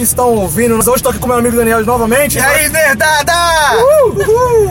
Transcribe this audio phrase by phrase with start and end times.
[0.00, 0.74] que estão ouvindo.
[0.76, 2.38] Hoje estou aqui com meu amigo Daniel novamente.
[2.38, 3.34] E aí, nerdada?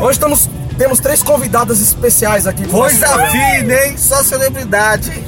[0.02, 2.68] Hoje estamos, temos três convidadas especiais aqui.
[2.68, 3.31] Coisa programa.
[3.31, 3.95] fina, hein?
[3.95, 5.12] Só celebridade.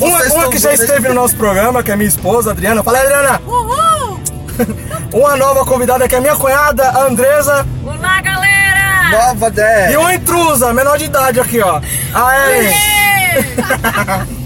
[0.00, 2.82] Uma, uma que já esteve no nosso programa, que é minha esposa, Adriana.
[2.82, 3.40] Fala, Adriana.
[3.46, 4.20] Uhul!
[5.12, 7.66] Uma nova convidada que é minha cunhada, a Andresa.
[7.84, 9.10] Olá, galera!
[9.10, 10.00] Nova E ideia.
[10.00, 11.80] uma intrusa, menor de idade aqui, ó.
[12.14, 12.74] A Ellen.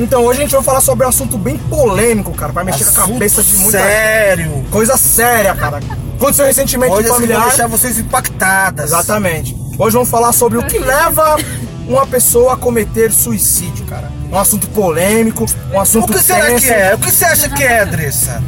[0.00, 2.52] Então, hoje a gente vai falar sobre um assunto bem polêmico, cara.
[2.52, 4.64] Vai mexer com a Assunto cabeça de muita sério.
[4.70, 5.80] Coisa séria, cara.
[6.16, 7.44] Aconteceu recentemente que vão familiar.
[7.48, 8.86] deixar vocês impactadas.
[8.86, 9.54] Exatamente.
[9.78, 11.36] Hoje vamos falar sobre o que leva
[11.86, 14.10] uma pessoa a cometer suicídio, cara.
[14.32, 16.66] Um assunto polêmico, um O assunto que será tenso.
[16.66, 16.94] que é?
[16.94, 18.42] O que você acha que é, Andressa?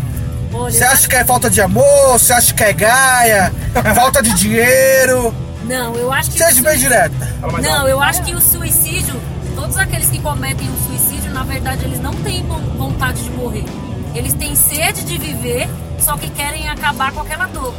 [0.50, 2.12] Você acha que é falta de amor?
[2.18, 3.52] Você acha que é gaia?
[3.94, 5.34] Falta de dinheiro?
[5.64, 6.38] Não, eu acho que.
[6.38, 7.14] Seja o bem direta.
[7.62, 9.14] Não, eu acho que o suicídio,
[9.54, 13.64] todos aqueles que cometem um suicídio, na verdade, eles não têm von- vontade de morrer.
[14.14, 17.72] Eles têm sede de viver, só que querem acabar com aquela dor.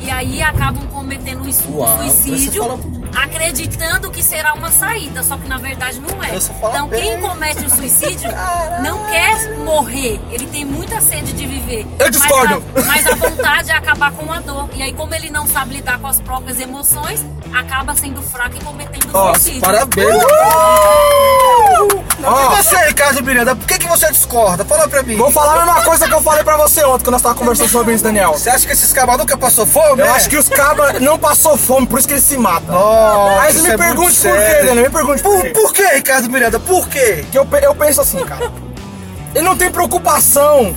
[0.00, 2.62] E aí acabam cometendo um Uau, suicídio,
[3.16, 6.36] acreditando que será uma saída, só que na verdade não é.
[6.36, 7.20] Então quem bem.
[7.20, 8.30] comete o suicídio
[8.82, 11.86] não quer morrer, ele tem muita sede de viver.
[11.98, 12.62] Eu discordo.
[12.74, 14.68] Mas a, mas a vontade é acabar com a dor.
[14.74, 18.64] E aí, como ele não sabe lidar com as próprias emoções, acaba sendo fraco e
[18.64, 19.60] cometendo Ó, suicídio.
[19.60, 20.24] Parabéns.
[22.26, 24.64] Ó, E você, Ricardo Miranda, por que, que você discorda?
[24.64, 25.16] Fala pra mim.
[25.16, 27.68] vou falar a mesma coisa que eu falei pra você ontem, quando nós tava conversando
[27.68, 28.32] sobre isso, Daniel.
[28.32, 30.00] Você acha que esses cabas nunca passou fome?
[30.02, 30.10] Eu é?
[30.10, 32.74] acho que os cabas não passou fome, por isso que eles se matam.
[33.40, 34.62] Aí isso você é me pergunte por quê.
[34.64, 35.50] Daniel, me pergunte por Por, quê.
[35.50, 36.58] por que, Ricardo Miranda?
[36.60, 37.24] Por quê?
[37.30, 38.50] Que eu, eu penso assim, cara.
[39.34, 40.74] Ele não tem preocupação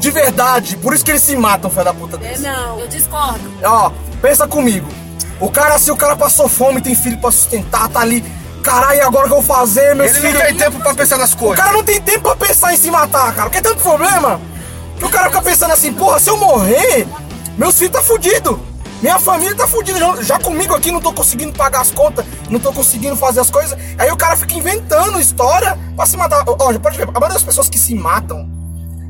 [0.00, 2.42] de verdade, por isso que eles se matam, filho da puta É, desse.
[2.42, 3.40] não, eu discordo.
[3.64, 3.90] Ó,
[4.22, 4.88] pensa comigo.
[5.40, 8.24] O cara, se o cara passou fome, tem filho pra sustentar, tá ali.
[8.62, 10.34] Caralho, agora o que eu vou fazer, meus Ele filhos.
[10.34, 11.56] não tem tempo pra pensar nas O coisas.
[11.58, 13.42] cara não tem tempo pra pensar em se matar, cara.
[13.44, 14.40] Porque é tanto problema
[14.98, 17.06] que o cara fica pensando assim, porra, se eu morrer,
[17.56, 18.60] meus filhos tá fudido.
[19.00, 19.96] Minha família tá fudida.
[19.98, 23.48] Já, já comigo aqui não tô conseguindo pagar as contas, não tô conseguindo fazer as
[23.48, 23.78] coisas.
[23.96, 26.38] Aí o cara fica inventando história pra se matar.
[26.72, 28.50] Já pode ver, a maioria das pessoas que se matam,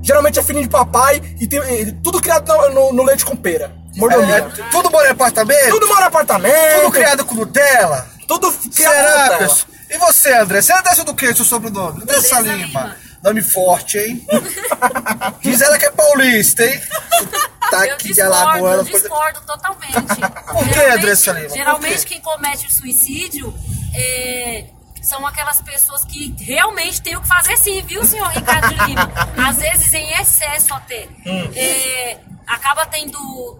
[0.02, 3.34] geralmente é filho de papai e tem e tudo criado no, no- no leite com
[3.34, 3.72] pera.
[3.96, 4.36] Mordomia.
[4.36, 5.70] é, tudo mora em apartamento?
[5.70, 6.80] Tudo mora em apartamento.
[6.82, 8.06] Tudo criado com Nutella?
[8.28, 9.66] Tudo Será, pessoal?
[9.90, 10.60] E você, André?
[10.62, 12.04] Você é dessa do que, seu sobrenome?
[12.04, 12.66] Dessa Andressa Lima.
[12.66, 12.96] Lima.
[13.24, 14.24] Nome forte, hein?
[15.42, 16.80] Diz ela que é paulista, hein?
[17.70, 18.88] Tá eu aqui de discordo, Alagoas.
[18.88, 19.92] eu discordo totalmente.
[20.52, 21.48] Por que, Geralmente- Andressa Lima?
[21.48, 23.52] Geralmente quem comete o suicídio
[23.94, 24.66] é,
[25.02, 29.10] são aquelas pessoas que realmente têm o que fazer sim, viu, senhor Ricardo Lima?
[29.48, 31.08] Às vezes em excesso até.
[31.26, 31.50] Hum.
[31.56, 33.58] É, acaba tendo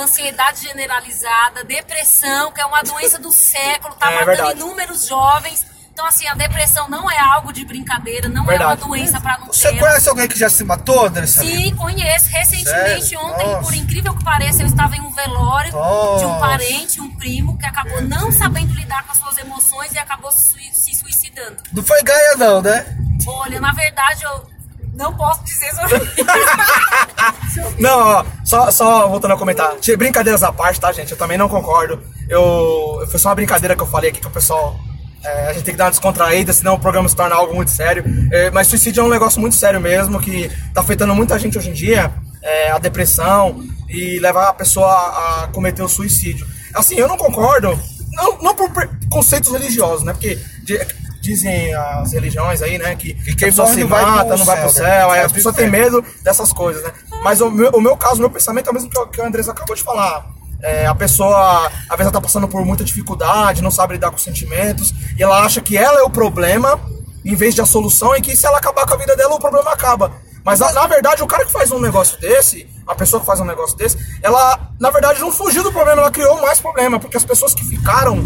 [0.00, 4.60] ansiedade generalizada, depressão, que é uma doença do século, tá É matando verdade.
[4.60, 5.66] inúmeros jovens.
[5.92, 8.62] Então, assim, a depressão não é algo de brincadeira, não Verdade.
[8.62, 9.80] é uma doença para não Você ter.
[9.80, 11.40] conhece alguém que já se matou, Andressa?
[11.40, 12.26] Sim, conheço.
[12.30, 13.20] Recentemente, Sério?
[13.20, 13.62] ontem, Nossa.
[13.62, 16.38] por incrível que pareça, eu estava em um velório de um Nossa.
[16.38, 20.94] parente, um primo, que acabou não sabendo lidar com as suas emoções e acabou se
[20.94, 21.56] suicidando.
[21.72, 22.86] Não foi Gaia, não, né?
[23.26, 24.48] Olha, na verdade, eu
[24.94, 27.74] não posso dizer sobre isso.
[27.80, 29.74] Não, ó, só, só voltando a comentar.
[29.96, 31.12] Brincadeiras à parte, tá, gente?
[31.12, 32.00] Eu também não concordo.
[32.28, 33.06] Eu.
[33.10, 34.76] Foi só uma brincadeira que eu falei aqui que o pessoal.
[35.24, 37.70] é, a gente tem que dar uma descontraída, senão o programa se torna algo muito
[37.70, 38.04] sério.
[38.32, 41.70] É, mas suicídio é um negócio muito sério mesmo, que tá afetando muita gente hoje
[41.70, 42.12] em dia.
[42.42, 46.46] é, a depressão e levar a pessoa a, a cometer o suicídio.
[46.74, 47.78] Assim, eu não concordo.
[48.12, 48.70] Não, não por
[49.10, 50.12] conceitos religiosos, né?
[50.12, 50.80] Porque di-
[51.20, 52.94] dizem as religiões aí, né?
[52.94, 54.84] Que, que quem a pessoa morre se não vai pro mata, não vai pro céu,
[54.84, 55.02] né?
[55.14, 56.00] Aí as pro pessoas têm inferno.
[56.02, 56.90] medo dessas coisas, né?
[57.22, 59.20] Mas o meu, o meu caso, o meu pensamento é o mesmo que, o- que
[59.20, 60.26] a Andressa acabou de falar.
[60.62, 64.18] É, a pessoa, às vezes, ela tá passando por muita dificuldade, não sabe lidar com
[64.18, 66.80] sentimentos, e ela acha que ela é o problema,
[67.24, 69.38] em vez de a solução, e que se ela acabar com a vida dela, o
[69.40, 70.12] problema acaba.
[70.44, 73.38] Mas, na, na verdade, o cara que faz um negócio desse, a pessoa que faz
[73.38, 77.16] um negócio desse, ela, na verdade, não fugiu do problema, ela criou mais problema, porque
[77.16, 78.18] as pessoas que ficaram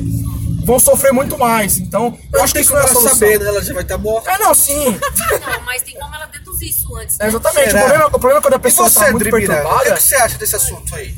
[0.65, 1.79] vão sofrer muito mais.
[1.79, 3.15] Então, eu acho que isso não é a solução.
[3.15, 3.49] saber, né?
[3.49, 4.31] Ela já vai estar morta.
[4.31, 4.85] É, não, sim.
[5.45, 6.27] Não, mas tem como ela
[6.65, 7.19] isso antes.
[7.21, 7.29] É, né?
[7.29, 7.75] exatamente.
[7.75, 9.41] O problema, o problema é quando a pessoa você, tá muito Miranda?
[9.41, 9.95] O que, perturbada.
[9.95, 11.15] que você acha desse assunto aí?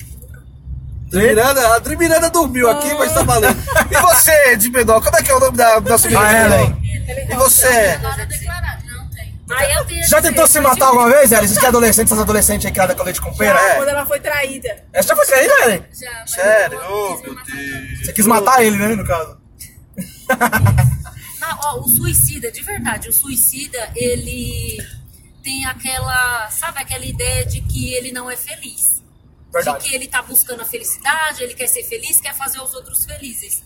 [1.08, 3.56] Dri Miranda, a Dri Miranda dormiu aqui, mas tá valendo.
[3.90, 6.26] E você, de menor, como é que é o nome da nossa menina?
[6.26, 6.76] A Ellen.
[7.30, 8.00] E você?
[10.08, 11.46] Já que tentou se matar alguma vez, Ellen?
[11.46, 13.58] Vocês que é adolescente, essas adolescentes aí criadas com leite com pera?
[13.60, 13.74] É.
[13.76, 14.84] Quando ela foi traída.
[14.92, 15.84] Essa já foi traída, Ellen?
[15.92, 16.80] Já, mas Sério?
[16.88, 17.34] Oh, meu.
[17.34, 18.06] Deus.
[18.06, 19.38] Você quis matar ele, né, no caso?
[21.40, 24.78] Não, ó, o suicida, de verdade, o suicida, ele
[25.44, 29.04] tem aquela, sabe, aquela ideia de que ele não é feliz.
[29.52, 29.84] Verdade.
[29.84, 33.04] De que ele tá buscando a felicidade, ele quer ser feliz, quer fazer os outros
[33.04, 33.62] felizes.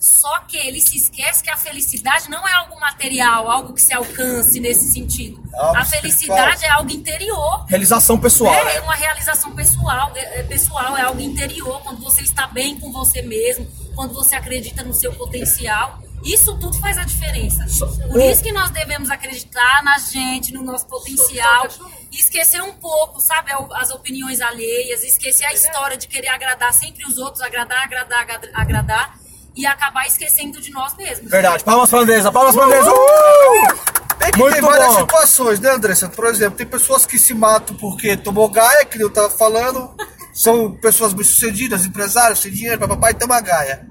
[0.00, 3.92] Só que ele se esquece que a felicidade não é algo material, algo que se
[3.92, 5.42] alcance nesse sentido.
[5.54, 6.70] Algo a felicidade espiritual.
[6.70, 7.66] é algo interior.
[7.68, 8.76] Realização pessoal, É, né?
[8.76, 12.90] é uma realização pessoal, é, é pessoal, é algo interior, quando você está bem com
[12.90, 16.02] você mesmo, quando você acredita no seu potencial.
[16.24, 17.64] Isso tudo faz a diferença.
[18.08, 21.66] Por isso que nós devemos acreditar na gente, no nosso potencial,
[22.12, 27.04] e esquecer um pouco, sabe, as opiniões alheias, esquecer a história de querer agradar sempre
[27.06, 29.18] os outros, agradar, agradar, agra- agradar,
[29.56, 31.30] e acabar esquecendo de nós mesmos.
[31.30, 31.64] Verdade.
[31.64, 32.90] Palmas pra Andresa, palmas pra Andresa.
[32.90, 34.00] Uh!
[34.20, 35.00] Tem que Muito ter várias bom.
[35.00, 36.08] situações, né, Andressa?
[36.08, 39.92] Por exemplo, tem pessoas que se matam porque tomou gaia, que eu tava falando.
[40.32, 43.88] São pessoas bem-sucedidas, empresários, sem dinheiro, papai toma gaia.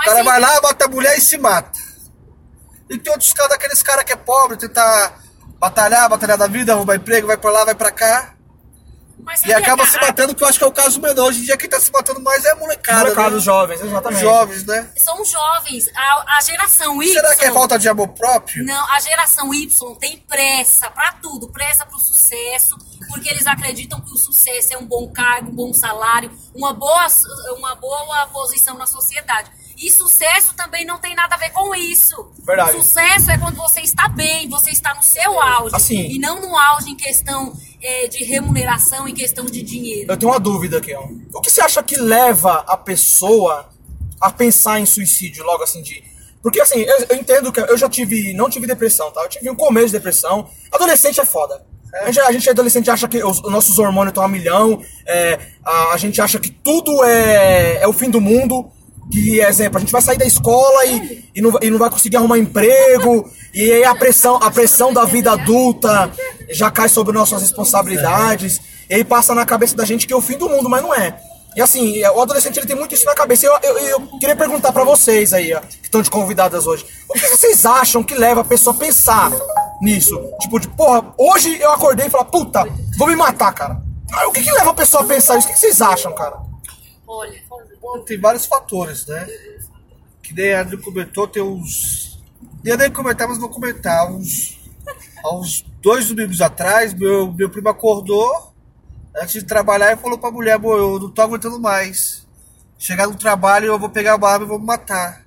[0.00, 1.78] O Mas cara sim, vai lá, mata a mulher e se mata.
[2.88, 5.20] E tem outros caras, daqueles caras que é pobre, tentar
[5.58, 8.34] batalhar, batalhar da vida, arrumar emprego, vai pra lá, vai pra cá.
[9.22, 11.26] mas E acaba se matando, que eu acho que é o caso menor.
[11.28, 13.00] Hoje em dia quem tá se matando mais é a molecada.
[13.00, 13.36] Molecada, né?
[13.36, 14.20] os jovens, Os exatamente.
[14.22, 14.90] jovens, né?
[14.96, 17.12] São jovens, a, a geração Y.
[17.12, 18.64] Será que é falta de amor próprio?
[18.64, 22.76] Não, a geração Y tem pressa pra tudo, pressa pro sucesso,
[23.08, 27.06] porque eles acreditam que o sucesso é um bom cargo, um bom salário, uma boa,
[27.56, 29.59] uma boa posição na sociedade.
[29.80, 32.30] E sucesso também não tem nada a ver com isso.
[32.46, 32.72] Verdade.
[32.72, 35.74] Sucesso é quando você está bem, você está no seu auge.
[35.74, 36.06] Assim.
[36.10, 40.12] E não no auge em questão eh, de remuneração, em questão de dinheiro.
[40.12, 41.08] Eu tenho uma dúvida aqui, ó.
[41.32, 43.70] O que você acha que leva a pessoa
[44.20, 46.04] a pensar em suicídio logo assim de.
[46.42, 48.34] Porque assim, eu, eu entendo que eu já tive.
[48.34, 49.22] Não tive depressão, tá?
[49.22, 50.50] Eu tive um começo de depressão.
[50.70, 51.64] Adolescente é foda.
[52.02, 54.84] A gente, a gente adolescente acha que os, os nossos hormônios estão a milhão.
[55.06, 58.70] é, a, a gente acha que tudo é, é o fim do mundo.
[59.10, 62.16] Que, exemplo, a gente vai sair da escola e, e, não, e não vai conseguir
[62.16, 63.28] arrumar emprego.
[63.52, 66.10] E aí a pressão, a pressão da vida adulta
[66.50, 68.60] já cai sobre nossas responsabilidades.
[68.88, 70.94] E aí passa na cabeça da gente que é o fim do mundo, mas não
[70.94, 71.18] é.
[71.56, 73.44] E assim, o adolescente ele tem muito isso na cabeça.
[73.46, 76.86] Eu, eu, eu queria perguntar pra vocês aí, ó, que estão de convidadas hoje.
[77.08, 79.32] O que vocês acham que leva a pessoa a pensar
[79.82, 80.16] nisso?
[80.40, 82.64] Tipo, de, porra, hoje eu acordei e falei, puta,
[82.96, 83.82] vou me matar, cara.
[84.12, 85.46] Ah, O que, que leva a pessoa a pensar isso?
[85.46, 86.36] O que, que vocês acham, cara?
[87.06, 87.42] Olha,
[87.80, 89.26] Bom, tem vários fatores, né?
[90.22, 92.22] Que nem a Adri comentou, tem uns.
[92.62, 94.10] Nem nem comentar, mas vou comentar.
[94.10, 94.60] Uns,
[95.24, 98.52] há uns dois domingos atrás, meu, meu primo acordou
[99.16, 102.26] antes de trabalhar e falou pra mulher: Amor, eu não tô aguentando mais.
[102.78, 105.24] Chegar no trabalho, eu vou pegar uma arma e vou me matar.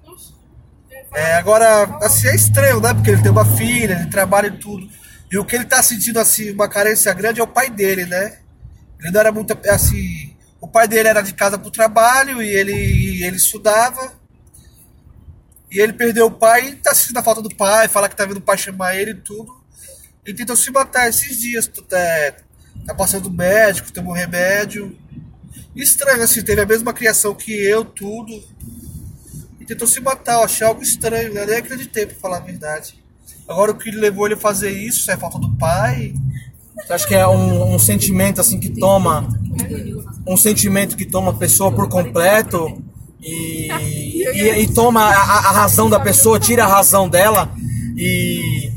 [1.14, 2.94] É, agora, assim, é estranho, né?
[2.94, 4.90] Porque ele tem uma filha, ele trabalha e tudo.
[5.32, 8.40] E o que ele tá sentindo, assim, uma carência grande é o pai dele, né?
[9.00, 10.33] Ele não era muito, assim...
[10.64, 14.14] O pai dele era de casa pro trabalho e ele, ele estudava.
[15.70, 18.24] E ele perdeu o pai e tá sentindo a falta do pai, fala que tá
[18.26, 19.54] vendo o pai chamar ele e tudo.
[20.26, 21.70] Ele tentou se matar esses dias.
[21.92, 22.36] É,
[22.86, 24.98] tá passando médico, tomou remédio.
[25.76, 28.42] Estranho, assim, teve a mesma criação que eu, tudo.
[29.60, 31.46] E tentou se matar, eu achei algo estranho, né?
[31.46, 33.04] Nem acreditei, pra falar a verdade.
[33.50, 36.14] Agora o que levou ele a fazer isso é falta do pai.
[36.76, 39.28] Você acha que é um, um sentimento assim que toma.
[40.28, 42.82] Um sentimento que toma a pessoa por completo
[43.22, 47.52] e, e, e toma a, a razão da pessoa, tira a razão dela
[47.96, 48.72] e.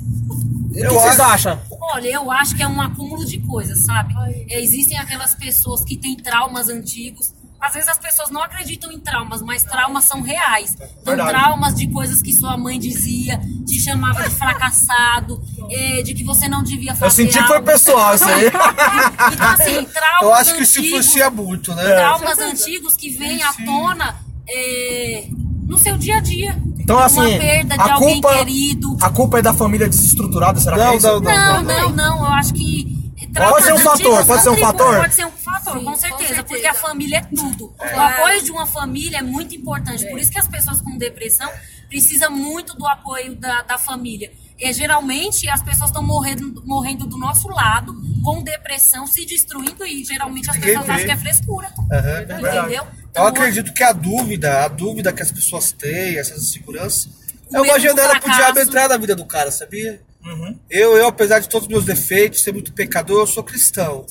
[0.71, 1.61] O que Eu vocês acho- acham?
[1.95, 4.13] Olha, eu acho que é um acúmulo de coisas, sabe?
[4.51, 7.33] É, existem aquelas pessoas que têm traumas antigos.
[7.59, 10.75] Às vezes as pessoas não acreditam em traumas, mas traumas são reais.
[10.75, 11.31] Então, Verdade.
[11.31, 13.41] traumas de coisas que sua mãe dizia,
[13.77, 17.57] te chamava de fracassado, é, de que você não devia fazer Eu senti que foi
[17.57, 17.67] algo.
[17.71, 18.47] pessoal isso aí.
[19.33, 21.85] Então, assim, traumas Eu acho que isso antigos, influencia muito, né?
[21.97, 24.17] traumas antigos que vêm à tona
[24.49, 25.25] é,
[25.67, 26.57] no seu dia a dia.
[26.79, 28.97] Então, assim, Uma perda de a alguém culpa, querido.
[29.01, 31.07] a culpa é da família desestruturada, será que Não, é isso?
[31.07, 32.19] não, Não, não, não.
[32.27, 32.95] Eu acho que.
[33.35, 34.97] Pode ser um fator, pode ser um fator?
[34.99, 37.75] Pode ser um fator, com certeza, porque a família é tudo.
[37.79, 40.07] O apoio de uma família é muito importante.
[40.09, 41.51] Por isso que as pessoas com depressão
[41.89, 44.33] precisam muito do apoio da, da família.
[44.59, 50.05] E, geralmente as pessoas estão morrendo, morrendo do nosso lado, com depressão, se destruindo, e
[50.05, 51.73] geralmente as Ninguém pessoas acham que é frescura.
[51.93, 52.71] Aham, entendeu?
[52.71, 57.09] Eu Então, acredito que a dúvida, a dúvida que as pessoas têm, essas inseguranças,
[57.53, 60.01] é uma janela pro diabo entrar na vida do cara, sabia?
[60.25, 60.59] Uhum.
[60.69, 64.05] Eu, eu, apesar de todos os meus defeitos, ser muito pecador, eu sou cristão.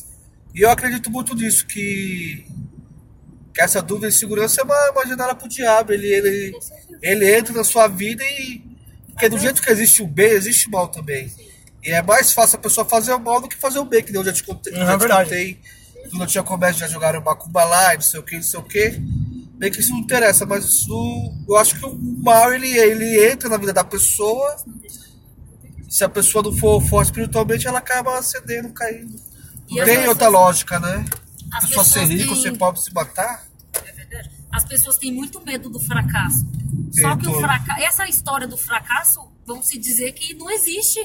[0.53, 2.45] E eu acredito muito nisso, que,
[3.53, 5.91] que essa dúvida e insegurança é uma, uma janela pro diabo.
[5.91, 6.57] Ele, ele,
[7.11, 8.61] ele entra na sua vida e.
[9.11, 11.31] Porque do jeito que existe o bem, existe o mal também.
[11.83, 14.11] E é mais fácil a pessoa fazer o mal do que fazer o bem, que
[14.11, 14.73] nem eu já te contei.
[14.73, 15.29] Uhum, já é te verdade.
[15.29, 15.59] contei.
[16.09, 18.59] Quando eu tinha comércio, já jogaram macumba lá, e não sei o que, não sei
[18.59, 18.89] o que.
[19.57, 23.47] Bem que isso não interessa, mas isso, eu acho que o mal ele, ele entra
[23.47, 24.57] na vida da pessoa.
[25.89, 29.15] Se a pessoa não for forte espiritualmente, ela acaba cedendo, caindo.
[29.69, 31.05] E Não as tem outra lógica, né?
[31.53, 33.45] A pessoa ser rica ou têm- ser pobre se matar.
[33.85, 34.29] É verdade.
[34.51, 36.45] As pessoas têm muito medo do fracasso.
[37.01, 40.99] Só que o fracasso, essa história do fracasso, vamos se dizer que não existe.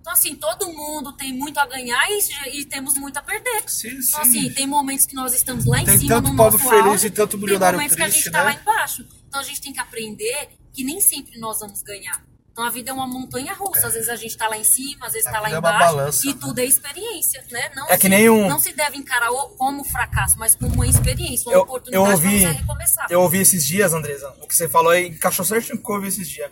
[0.00, 3.68] Então, assim, todo mundo tem muito a ganhar e, e temos muito a perder.
[3.68, 4.20] Sim, Então, sim.
[4.20, 7.06] assim, tem momentos que nós estamos lá em Tem cima tanto no pobre feliz auge,
[7.08, 8.60] e tanto milionário tem momentos que a gente triste, tá lá né?
[8.60, 9.06] embaixo.
[9.26, 12.24] Então, a gente tem que aprender que nem sempre nós vamos ganhar.
[12.56, 13.86] Então, a vida é uma montanha russa.
[13.86, 15.78] Às vezes a gente tá lá em cima, às vezes A tá lá é embaixo.
[15.78, 16.38] balança, e né?
[16.40, 17.70] tudo é experiência, né?
[17.76, 20.86] Não É que se, nem um- Não se deve encarar como fracasso, mas como uma
[20.86, 23.06] experiência, uma Eu, eu oportunidade ouvi, pra você recomeçar.
[23.10, 25.90] eu ouvi esses dias, Andresa, o que você falou aí, encaixou certinho com o que
[25.92, 26.50] eu ouvi esses dias.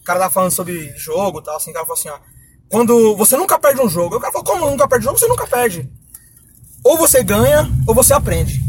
[0.00, 2.18] O cara tava falando sobre jogo e tal, assim, o cara falou assim, ó,
[2.68, 5.18] quando você nunca perde um jogo, o cara falou, como nunca perde um jogo?
[5.20, 5.88] Você nunca perde.
[6.82, 8.60] Ou você ganha, ou você aprende.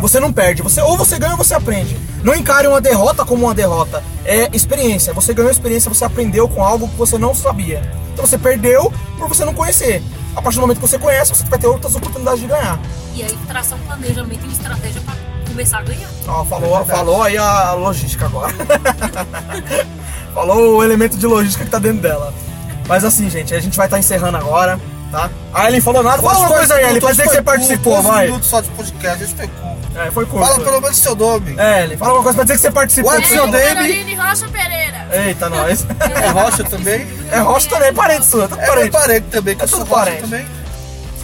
[0.00, 1.96] Você não perde, você ou você ganha ou você aprende.
[2.22, 4.02] Não encare uma derrota como uma derrota.
[4.24, 5.12] É experiência.
[5.12, 7.82] Você ganhou experiência, você aprendeu com algo que você não sabia.
[8.12, 10.02] Então você perdeu por você não conhecer.
[10.36, 12.80] A partir do momento que você conhece, você vai ter outras oportunidades de ganhar.
[13.14, 15.14] E aí traçar um planejamento e uma estratégia para
[15.46, 16.08] começar a ganhar.
[16.26, 18.52] Ó, falou, falou aí a logística agora.
[20.34, 22.34] falou o elemento de logística que tá dentro dela.
[22.88, 24.78] Mas assim, gente, a gente vai estar encerrando agora,
[25.14, 25.30] tá?
[25.52, 26.20] A Ellen falou nada.
[26.22, 28.26] Fala uma coisa aí, Ellen, pra dizer que você participou, vai.
[28.26, 29.74] minutos só de podcast, isso foi curto.
[29.98, 30.46] É, foi curto.
[30.46, 31.54] Fala pelo menos seu nome.
[31.58, 33.12] É, Ellen, fala uma coisa pra dizer que você participou.
[33.12, 33.74] What's your name?
[33.74, 35.08] Caroline Rocha Pereira.
[35.12, 35.86] Eita, nós.
[36.24, 37.06] É Rocha também?
[37.30, 38.90] É Rocha também, parente sua, tudo É meu parente.
[38.90, 40.22] parente também, que É eu sou tudo Rocha parente.
[40.22, 40.46] também.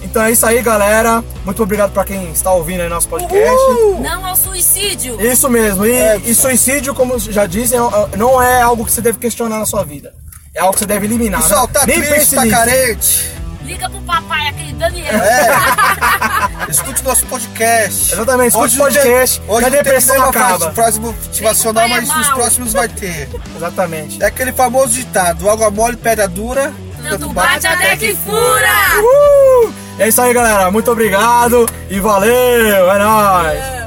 [0.03, 1.23] Então é isso aí, galera.
[1.45, 3.57] Muito obrigado pra quem está ouvindo aí nosso podcast.
[4.01, 5.21] Não ao suicídio.
[5.21, 5.85] Isso mesmo.
[5.85, 9.59] E, É, e suicídio, como já dizem, é- não é algo que você deve questionar
[9.59, 10.15] na sua vida.
[10.55, 11.43] É algo que você deve eliminar.
[11.43, 11.73] Pessoal, né?
[11.75, 12.57] tá Nem triste, pense tá nisso.
[12.57, 13.31] carente.
[13.71, 15.15] Liga pro papai, aquele Daniel.
[15.15, 16.67] É.
[16.69, 18.13] Escute nosso podcast.
[18.13, 20.59] Exatamente, escute Hoje o podcast, Hoje a tem depressão nenhuma acaba.
[20.59, 23.29] frase, frase motivacional, Tem mas banhar nos próximos vai ter.
[23.55, 24.21] Exatamente.
[24.21, 26.73] É aquele famoso ditado: água mole, pedra dura.
[27.01, 28.73] Tanto bate até que fura.
[28.99, 29.73] Uh!
[30.01, 30.69] É isso aí, galera.
[30.73, 32.91] Muito obrigado e valeu.
[32.91, 33.80] É nóis.